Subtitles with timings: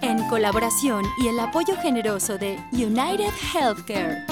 [0.00, 4.24] En colaboración y el apoyo generoso de United Healthcare.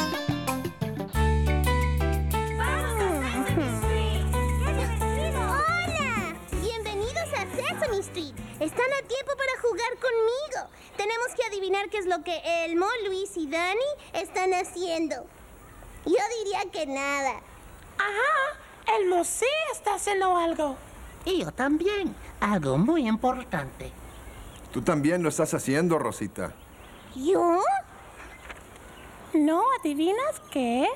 [6.63, 8.35] Bienvenidos a Sesame Street.
[8.61, 10.71] Están a tiempo para jugar conmigo.
[10.97, 13.81] Tenemos que adivinar qué es lo que Elmo, Luis y Dani
[14.15, 15.27] están haciendo.
[16.07, 17.43] Yo diría que nada.
[17.99, 20.77] Ajá, el museo está haciendo algo.
[21.25, 22.15] Y yo también.
[22.41, 23.93] Algo muy importante.
[24.73, 26.53] Tú también lo estás haciendo, Rosita.
[27.15, 27.61] ¿Yo?
[29.33, 30.91] ¿No adivinas qué es?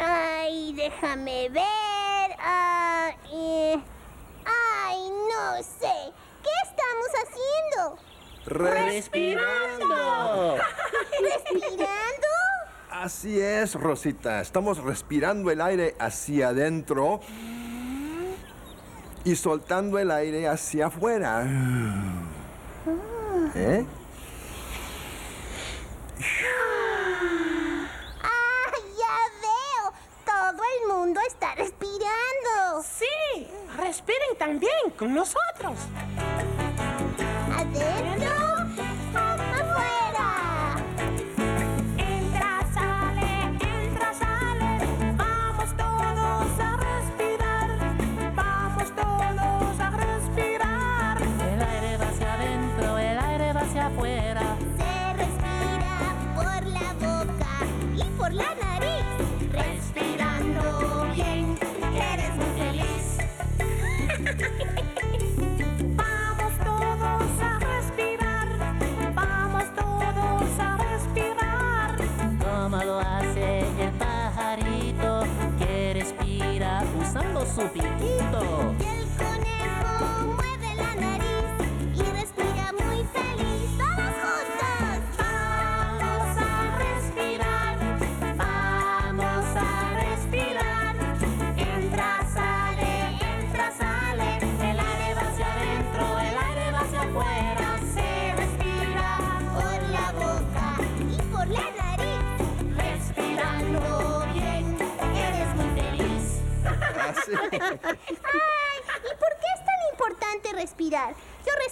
[0.00, 2.36] Ay, déjame ver.
[2.40, 3.80] Ah, eh,
[4.44, 6.12] Ay, no sé.
[6.42, 7.98] ¿Qué estamos haciendo?
[8.46, 10.56] ¡Respirando!
[11.22, 12.23] ¿Respirando?
[13.04, 14.40] Así es, Rosita.
[14.40, 17.20] Estamos respirando el aire hacia adentro
[19.24, 21.46] y soltando el aire hacia afuera.
[23.54, 23.84] ¿Eh?
[28.22, 29.92] Ah, ya veo.
[30.24, 32.82] Todo el mundo está respirando.
[32.82, 35.78] Sí, respiren también con nosotros.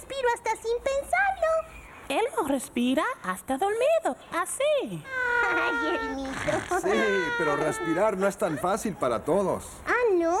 [0.03, 1.83] Respiro hasta sin pensarlo.
[2.09, 4.17] Él no respira hasta dormido.
[4.33, 5.03] Así.
[5.49, 6.79] Ay, el mito.
[6.81, 6.89] Sí,
[7.37, 9.65] pero respirar no es tan fácil para todos.
[9.87, 10.37] Ah, ¿no?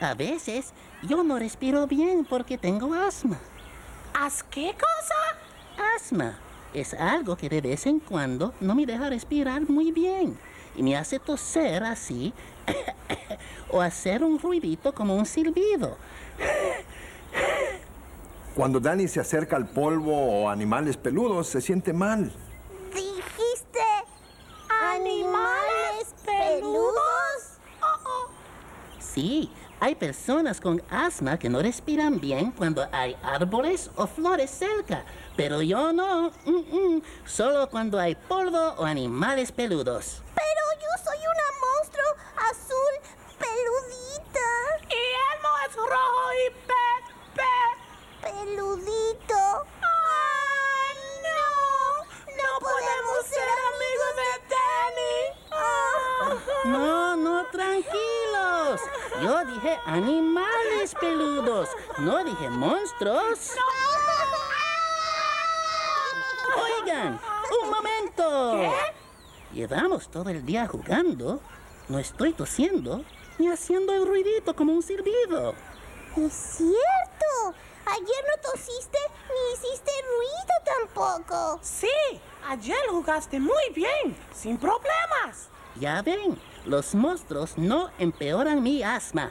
[0.00, 0.72] A veces
[1.02, 3.38] yo no respiro bien porque tengo asma.
[4.14, 5.94] ¿Haz qué cosa?
[5.96, 6.38] Asma
[6.72, 10.38] es algo que de vez en cuando no me deja respirar muy bien
[10.76, 12.32] y me hace toser así
[13.70, 15.96] o hacer un ruidito como un silbido.
[18.54, 22.30] Cuando Dani se acerca al polvo o animales peludos, se siente mal.
[22.94, 23.80] ¿Dijiste
[24.92, 27.58] animales peludos?
[29.00, 29.50] Sí,
[29.80, 35.04] hay personas con asma que no respiran bien cuando hay árboles o flores cerca,
[35.36, 40.22] pero yo no, mm, mm, solo cuando hay polvo o animales peludos.
[40.32, 42.10] Pero yo soy una monstruo
[42.50, 42.94] azul
[43.36, 44.46] peludita.
[44.88, 45.00] Y
[45.34, 46.63] Elmo es rojo y.
[48.24, 49.34] Peludito.
[49.82, 50.92] ¡Ah,
[51.22, 51.44] no!
[52.32, 55.16] ¡No podemos ser amigos de Danny!
[55.52, 56.34] Ah.
[56.64, 58.80] No, no, tranquilos.
[59.22, 61.68] Yo dije animales peludos,
[61.98, 63.52] no dije monstruos.
[66.56, 67.20] Oigan,
[67.62, 68.72] un momento.
[69.52, 71.40] Llevamos todo el día jugando.
[71.88, 73.04] No estoy tosiendo
[73.38, 75.54] ni haciendo el ruidito como un silbido.
[76.16, 77.03] Es cierto.
[77.94, 81.60] Ayer no tosiste ni hiciste ruido tampoco.
[81.62, 81.86] Sí,
[82.48, 85.48] ayer jugaste muy bien, sin problemas.
[85.76, 89.30] Ya ven, los monstruos no empeoran mi asma.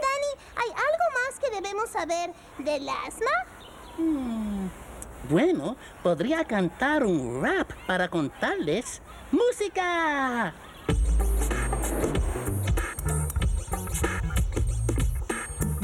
[0.00, 3.30] Dani, ¿hay algo más que debemos saber del asma?
[5.28, 9.02] Bueno, podría cantar un rap para contarles.
[9.30, 10.54] ¡Música!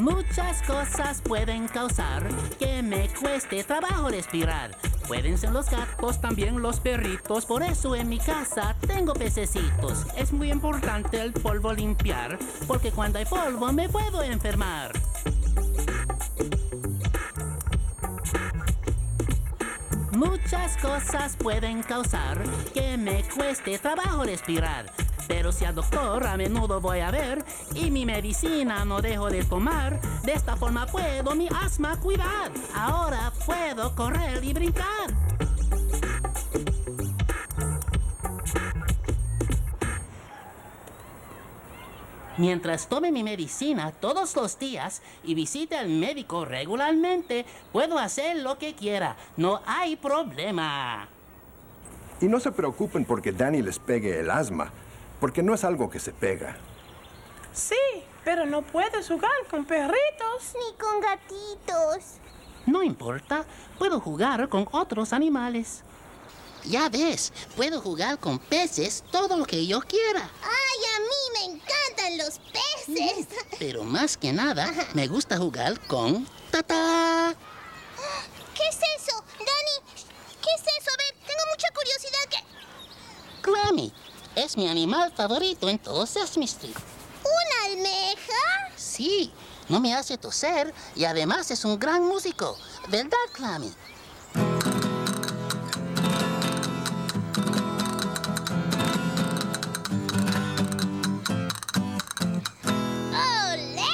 [0.00, 2.22] Muchas cosas pueden causar
[2.58, 4.76] que me cueste trabajo respirar.
[5.08, 7.44] Pueden ser los gatos, también los perritos.
[7.44, 10.06] Por eso en mi casa tengo pececitos.
[10.16, 14.92] Es muy importante el polvo limpiar, porque cuando hay polvo me puedo enfermar.
[20.12, 22.42] Muchas cosas pueden causar
[22.72, 25.07] que me cueste trabajo respirar.
[25.28, 27.44] Pero si al doctor a menudo voy a ver
[27.75, 32.50] y mi medicina no dejo de tomar, de esta forma puedo mi asma cuidar.
[32.75, 35.14] Ahora puedo correr y brincar.
[42.38, 48.58] Mientras tome mi medicina todos los días y visite al médico regularmente, puedo hacer lo
[48.58, 49.16] que quiera.
[49.36, 51.08] No hay problema.
[52.20, 54.70] Y no se preocupen porque Danny les pegue el asma,
[55.20, 56.56] porque no es algo que se pega.
[57.52, 57.74] Sí,
[58.24, 60.54] pero no puedes jugar con perritos.
[60.54, 62.18] Ni con gatitos.
[62.66, 63.44] No importa,
[63.78, 65.82] puedo jugar con otros animales.
[66.64, 70.30] Ya ves, puedo jugar con peces todo lo que yo quiera.
[70.42, 73.26] Ay, a mí me encantan los peces.
[73.58, 77.34] Pero más que nada, me gusta jugar con Tata.
[78.54, 79.24] ¿Qué es eso?
[79.38, 80.02] Dani,
[80.42, 80.90] ¿qué es eso?
[80.90, 83.42] A ver, tengo mucha curiosidad que...
[83.42, 83.92] Clammy.
[84.38, 86.76] Es mi animal favorito en todo Sesame Street.
[87.25, 88.70] ¿Una almeja?
[88.76, 89.32] Sí,
[89.69, 92.56] no me hace toser y además es un gran músico.
[92.87, 93.75] ¿Verdad, Clammy?
[103.11, 103.90] ¡Olé!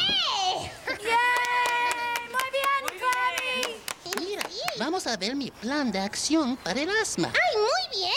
[2.28, 4.26] Muy bien, Clammy.
[4.26, 4.42] Mira,
[4.78, 7.32] vamos a ver mi plan de acción para el asma.
[7.32, 8.13] ¡Ay, muy bien!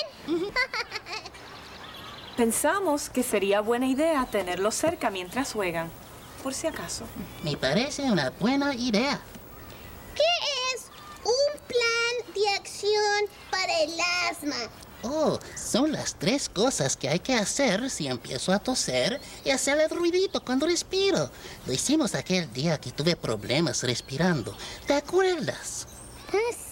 [2.38, 5.90] Pensamos que sería buena idea tenerlos cerca mientras juegan,
[6.44, 7.04] por si acaso.
[7.44, 9.20] Me parece una buena idea.
[10.14, 10.84] ¿Qué es
[11.24, 13.92] un plan de acción para el
[14.30, 14.70] asma?
[15.02, 19.80] Oh, son las tres cosas que hay que hacer si empiezo a toser y hacer
[19.80, 21.32] el ruidito cuando respiro.
[21.66, 24.56] Lo hicimos aquel día que tuve problemas respirando.
[24.86, 25.88] ¿Te acuerdas?
[26.32, 26.67] Ah,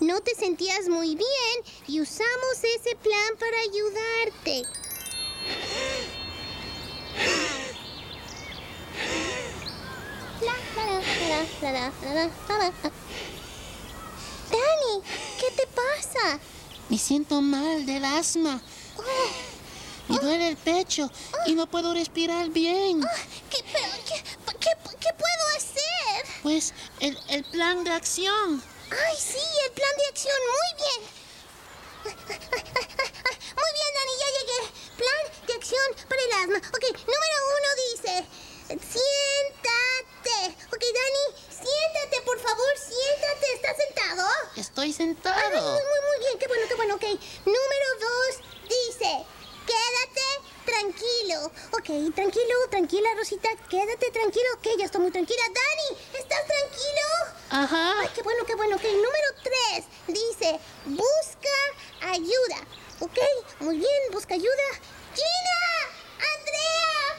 [0.00, 1.56] no te sentías muy bien
[1.86, 4.68] y usamos ese plan para ayudarte.
[14.50, 15.02] Dani,
[15.40, 16.38] ¿qué te pasa?
[16.88, 18.60] Me siento mal del asma.
[18.96, 20.12] Oh.
[20.12, 21.10] Me duele el pecho
[21.46, 23.02] y no puedo respirar bien.
[23.02, 23.08] Oh,
[23.50, 23.62] ¿Qué,
[25.16, 26.42] puedo hacer?
[26.42, 28.62] Pues el, el plan de acción.
[29.06, 31.00] Ay, sí, el plan de acción, muy bien.
[32.04, 34.60] Muy bien, Dani, ya llegué.
[34.96, 36.58] Plan de acción para el asma.
[36.76, 38.14] Ok, número uno dice,
[38.68, 40.56] siéntate.
[40.72, 43.52] Ok, Dani, siéntate, por favor, siéntate.
[43.54, 44.28] ¿Estás sentado?
[44.56, 45.50] Estoy Ay, sentado.
[45.50, 47.04] muy, muy, muy bien, qué bueno, qué bueno, ok.
[47.46, 49.24] Número dos dice,
[49.66, 50.26] quédate
[50.66, 51.50] tranquilo.
[51.72, 54.48] Ok, tranquilo, tranquila, Rosita, quédate tranquilo.
[54.56, 55.42] Ok, ya estoy muy tranquila.
[55.48, 56.73] Dani, ¿estás tranquilo?
[57.54, 58.00] Ajá.
[58.00, 58.74] Ay, qué bueno, qué bueno.
[58.74, 62.58] Ok, número tres dice, busca ayuda.
[62.98, 63.16] Ok,
[63.60, 64.66] muy bien, busca ayuda.
[65.14, 65.60] ¡Gina!
[66.36, 67.16] ¡Andrea!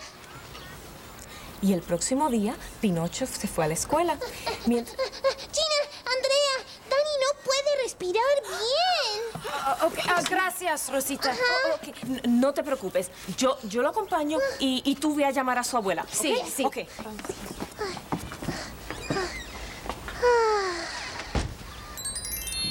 [1.61, 4.19] Y el próximo día, Pinocho se fue a la escuela.
[4.65, 4.97] Mientras...
[4.97, 5.79] ¡Gina!
[6.03, 6.65] ¡Andrea!
[6.89, 9.43] Dani no puede respirar bien.
[9.47, 11.33] Ah, ok, ah, gracias, Rosita.
[11.33, 13.09] Oh, No te preocupes.
[13.37, 16.05] Yo, yo lo acompaño y, y tú ve a llamar a su abuela.
[16.11, 16.65] Sí, sí.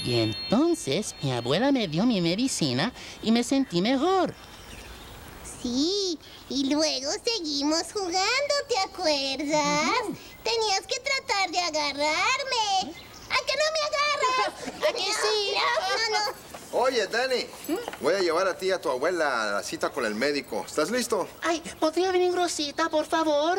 [0.04, 2.92] Y entonces mi abuela me dio mi medicina
[3.22, 4.34] y me sentí mejor.
[5.62, 6.18] Sí,
[6.50, 10.18] y luego seguimos jugando, ¿te acuerdas?
[10.42, 12.94] Tenías que tratar de agarrarme.
[13.30, 14.82] ¿A que no me agarras?
[14.88, 15.54] ¿A que sí?
[15.54, 16.54] No, no, no.
[16.84, 17.46] Oye, Danny,
[18.00, 20.64] voy a llevar a ti y a tu abuela a la cita con el médico.
[20.66, 21.28] ¿Estás listo?
[21.42, 23.58] Ay, ¿podría venir Rosita, por favor?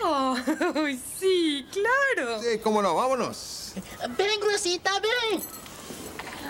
[0.00, 0.36] Oh,
[1.18, 2.40] sí, claro.
[2.42, 3.74] Sí, cómo no, vámonos.
[4.16, 5.42] Ven, Rosita, ven.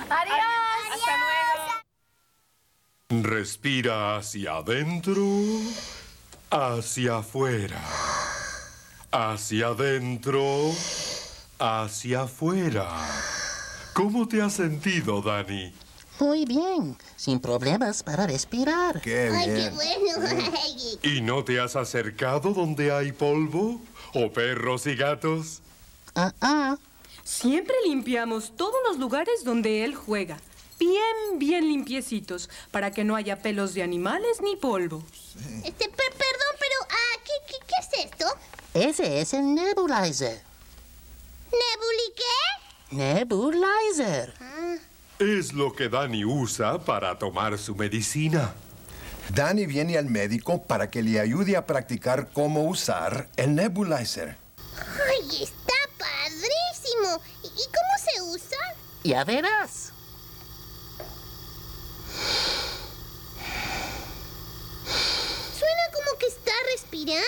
[0.08, 1.82] Hasta luego.
[3.28, 5.22] Respira hacia adentro,
[6.50, 7.80] hacia afuera,
[9.10, 10.72] hacia adentro,
[11.58, 12.88] hacia afuera.
[13.92, 15.74] ¿Cómo te has sentido, Dani?
[16.22, 19.00] Muy bien, sin problemas para respirar.
[19.00, 19.74] Qué Ay, qué bien.
[19.74, 20.28] bueno.
[20.62, 23.80] Ay, ¿Y no te has acercado donde hay polvo?
[24.14, 25.62] ¿O perros y gatos?
[26.14, 26.76] Ah, ah.
[27.24, 30.38] Siempre limpiamos todos los lugares donde él juega.
[30.78, 35.02] Bien, bien limpiecitos, para que no haya pelos de animales ni polvo.
[35.64, 38.26] Este, per- perdón, pero ah, ¿qué, qué, qué es esto?
[38.74, 40.40] Ese es el nebulizer.
[41.50, 42.96] ¿Nebuli qué?
[42.96, 44.34] Nebulizer.
[45.22, 48.52] Es lo que Dani usa para tomar su medicina.
[49.32, 54.36] Danny viene al médico para que le ayude a practicar cómo usar el nebulizer.
[54.76, 57.22] Ay, está padrísimo.
[57.44, 58.56] ¿Y, y cómo se usa?
[59.04, 59.92] Ya verás.
[65.56, 67.22] Suena como que está respirando.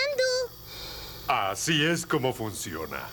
[1.29, 3.07] Así es como funciona.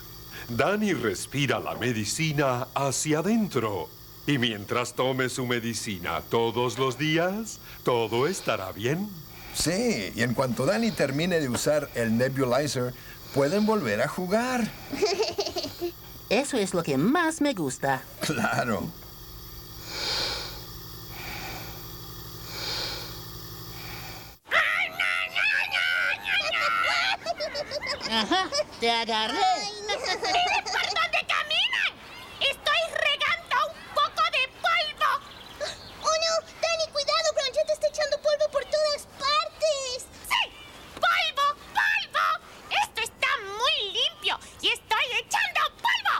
[0.48, 4.01] Danny respira la medicina hacia adentro.
[4.26, 9.08] Y mientras tome su medicina todos los días, todo estará bien.
[9.54, 12.94] Sí, y en cuanto Danny termine de usar el nebulizer,
[13.34, 14.70] pueden volver a jugar.
[16.30, 18.02] Eso es lo que más me gusta.
[18.20, 18.90] Claro.
[28.12, 28.46] Ajá,
[28.78, 29.38] te agarré.
[29.88, 31.92] ¿Por dónde caminan?
[32.40, 35.10] ¡Estoy regando un poco de polvo!
[36.02, 36.46] ¡Oh, no!
[36.60, 37.32] ¡Dani, cuidado!
[37.34, 40.04] Bronchette está echando polvo por todas partes.
[40.28, 40.42] ¡Sí!
[40.94, 41.46] ¡Polvo!
[41.72, 42.26] ¡Polvo!
[42.84, 46.14] Esto está muy limpio y estoy echando polvo.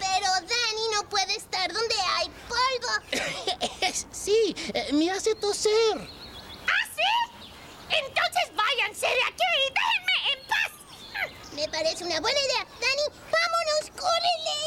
[0.00, 2.92] Pero Dani no puede estar donde hay polvo.
[4.10, 5.96] sí, eh, me hace toser.
[5.96, 7.10] ¿Ah, sí?
[7.88, 10.70] Entonces váyanse de aquí y déjenme en paz.
[11.54, 12.66] Me parece una buena idea.
[12.78, 14.58] Dani, vámonos, córrele.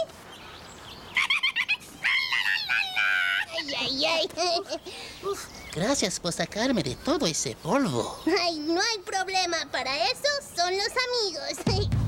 [3.80, 4.62] Ay, ay, ay.
[5.74, 8.20] Gracias por sacarme de todo ese polvo.
[8.42, 9.58] Ay, no hay problema.
[9.72, 12.01] Para eso son los amigos.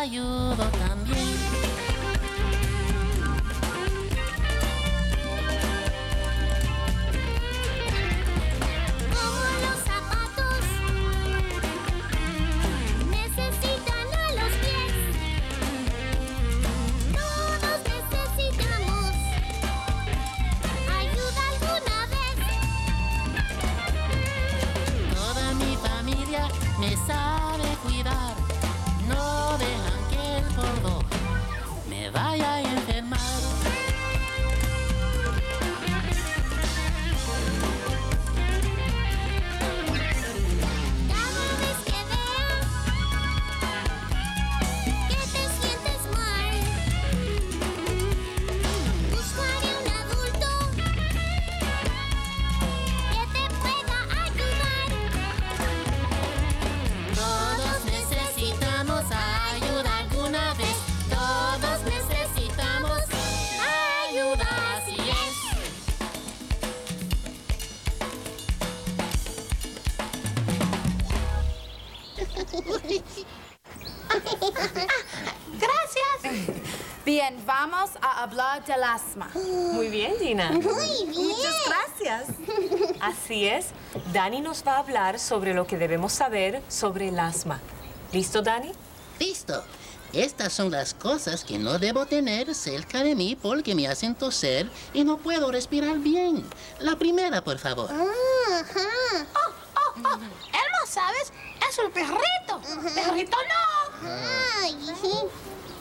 [0.00, 1.09] Ayudo también.
[77.60, 79.30] Vamos a hablar del asma.
[79.34, 80.50] Muy bien, Gina.
[80.50, 80.62] Muy
[81.06, 81.28] bien.
[81.28, 82.28] Muchas gracias.
[83.00, 83.66] Así es.
[84.14, 87.60] Dani nos va a hablar sobre lo que debemos saber sobre el asma.
[88.12, 88.72] ¿Listo, Dani?
[89.18, 89.62] Listo.
[90.14, 94.66] Estas son las cosas que no debo tener cerca de mí porque me hacen toser
[94.94, 96.42] y no puedo respirar bien.
[96.78, 97.90] La primera, por favor.
[97.90, 99.26] Ajá.
[99.96, 101.30] Elmo, ¿sabes?
[101.68, 102.60] Es un perrito.
[102.94, 104.08] Perrito no.
[104.62, 104.76] Ay.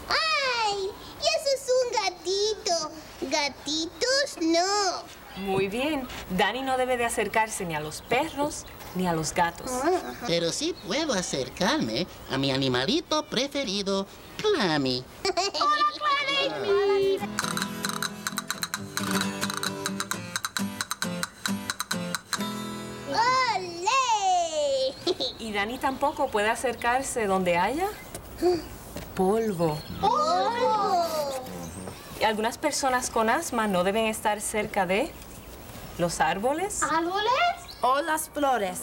[0.09, 1.08] Ay.
[1.39, 2.91] Eso es un gatito.
[3.21, 5.03] Gatitos no.
[5.37, 6.07] Muy bien.
[6.31, 8.65] Dani no debe de acercarse ni a los perros
[8.95, 9.71] ni a los gatos.
[10.27, 14.05] Pero sí puedo acercarme a mi animalito preferido,
[14.37, 15.03] Clammy.
[23.09, 23.93] ¡Olé!
[25.39, 27.87] Y Dani tampoco puede acercarse donde haya
[29.15, 29.77] polvo.
[30.01, 30.05] Y
[32.25, 35.11] algunas personas con asma no deben estar cerca de
[35.97, 36.81] los árboles.
[36.83, 37.31] ¿Árboles?
[37.81, 38.79] O las flores.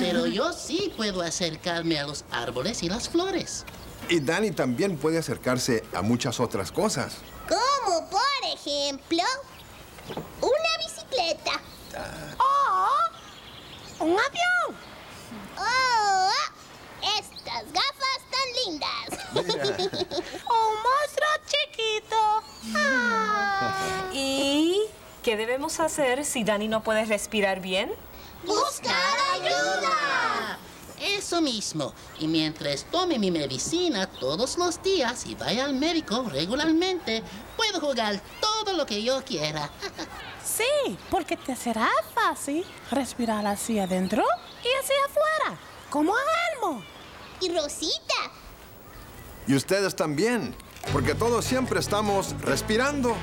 [0.00, 3.64] Pero yo sí puedo acercarme a los árboles y las flores.
[4.08, 7.16] Y Danny también puede acercarse a muchas otras cosas.
[7.48, 8.20] Como por
[8.54, 9.22] ejemplo,
[10.40, 11.60] una bicicleta.
[14.00, 14.76] ¿Un avión?
[15.58, 16.30] ¡Oh!
[17.18, 19.08] Estas gafas tan lindas.
[19.34, 20.97] ¿Un monstruo
[24.12, 24.80] ¿Y
[25.22, 27.92] qué debemos hacer si Dani no puede respirar bien?
[28.44, 28.94] ¡Buscar
[29.34, 30.58] ayuda!
[31.00, 31.92] Eso mismo.
[32.18, 37.22] Y mientras tome mi medicina todos los días y vaya al médico regularmente,
[37.56, 39.70] puedo jugar todo lo que yo quiera.
[40.44, 44.24] sí, porque te será fácil respirar así adentro
[44.64, 45.60] y así afuera,
[45.90, 46.14] como
[46.54, 46.82] Almo.
[47.40, 48.32] Y Rosita.
[49.46, 50.54] Y ustedes también
[50.92, 53.14] porque todos siempre estamos respirando.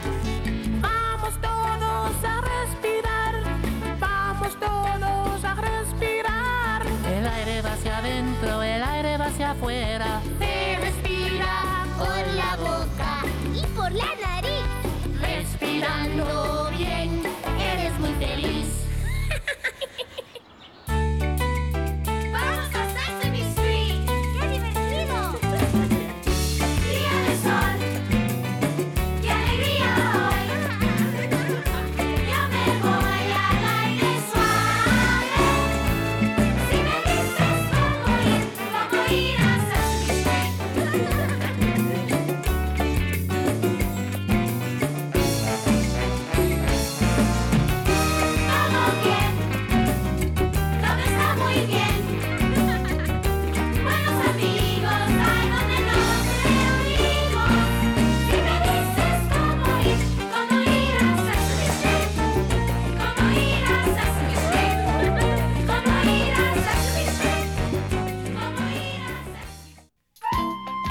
[0.81, 3.43] Vamos todos a respirar,
[3.99, 6.85] vamos todos a respirar.
[7.07, 10.21] El aire va hacia adentro, el aire va hacia afuera.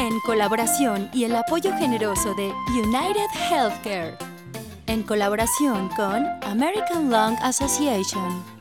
[0.05, 4.17] en colaboración y el apoyo generoso de United Healthcare,
[4.87, 8.54] en colaboración con American Lung Association.